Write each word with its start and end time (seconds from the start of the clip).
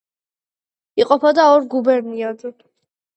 იყოფოდა 1.01 1.45
ორ 1.57 1.67
გუბერნიად. 1.73 2.41